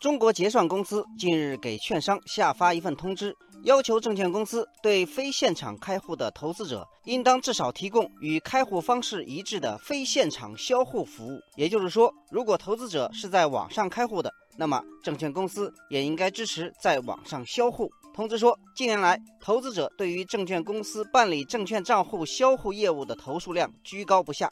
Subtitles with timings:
[0.00, 11.40] 中国结算公司近日给券商下发一份通知，要求证券公司对非现场开户的投资者，应当至少提供与开户方式一致的非现场销户服务。
[11.56, 17.90] 也就是说，如果投资者是在网上开户的，那么证券公司也应该支持在网上销户。
[18.14, 24.48] 通知说，近年来，投资者对于证券公司办理证券账户销户业务的投诉量居高不下。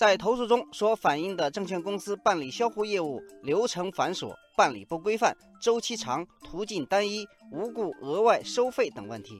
[0.00, 9.38] 在投诉中所反映的证券公司办理销户业务流程繁琐、办理不规范、周期长、途径单一、无故额外收费等问题，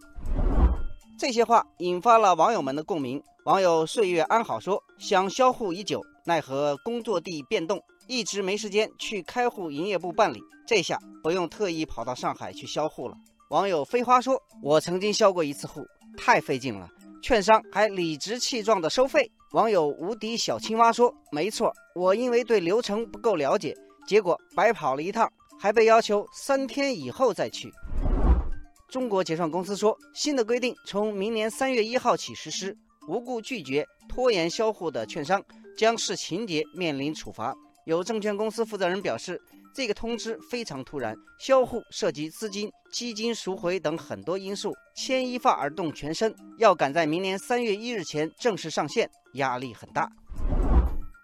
[1.18, 3.22] 这些话引发了网友们的共鸣。
[3.46, 10.42] 网友岁月安好说：“想销户已久，奈何工作地变动，一直没时间去开户营业部办理。
[10.66, 13.16] 这下不用特意跑到上海去销户了。”
[13.48, 15.86] 网友飞花说：“我曾经销过一次户，
[16.18, 16.86] 太费劲了，
[17.22, 23.76] 券商还理直气壮地收费。”网友无敌小青蛙说：“没错，我因为对流程不够了解，
[24.06, 25.28] 结果白跑了一趟，
[25.58, 27.68] 还被要求三天以后再去。”
[28.88, 32.76] 中国结算公司说，新的规定从明年三月一号起实施，
[33.08, 35.42] 无故拒绝、拖延销户的券商
[35.76, 37.52] 将视情节面临处罚。
[37.86, 39.40] 有证券公司负责人表示。
[39.72, 50.10] 这个通知非常突然，销户涉及资金、基金赎回等很多因素，牵一发而动全身，要赶在明年三月一日前正式上线，压力很大。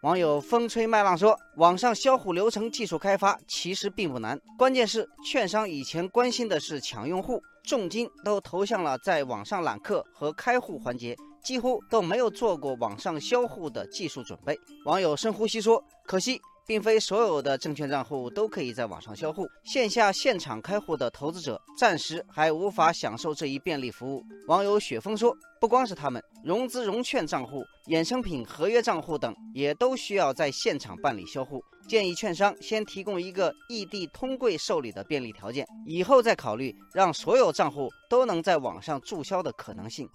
[0.02, 24.22] 网友风吹麦浪说：“网上销户流程技术开发其实并不难，关键是券商以前关心的是抢用户，重金都投向了在网上揽客和开户环节，几乎都没有做过网上销户的技术准备。”网友深呼吸说：“可惜。”并非所有的证券账户都可以在网上销户，线下现场开户的投资者暂时还无法享受这一便利服务。
[24.48, 31.62] 网友雪峰说：“不光是他们，融资融券账户、衍生品合约账户等也都需要在现场办理销户。
[31.88, 40.08] 建议券商先提供一个异地通柜受理的便利条件，以后再考虑让所有账户都能在网上注销的可能性。”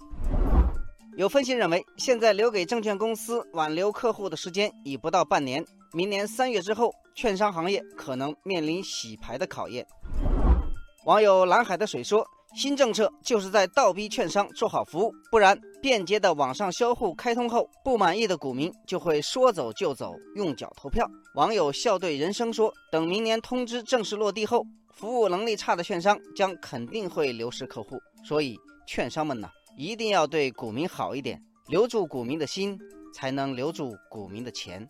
[1.18, 5.64] 有分析认为，现在留给证券公司挽留客户的时间已不到半年。
[5.94, 9.86] 明年三月之后，券商行业可能面临洗牌的考验。
[11.06, 12.26] 网友蓝海的水说
[12.56, 28.00] ：“新政策就是在倒逼券商做好服务，不然便捷的网上销户开通后，不满意的股民就会说走就走，用脚投票。”网友笑对人生说：“等明年通知正式落地后，服务能力差的券商将肯定会流失客户。
[28.23, 31.38] 所以，券商们呢，一定要对股民好一点，
[31.68, 32.80] 留住股民的心，
[33.14, 34.88] 才能留住股民的钱。”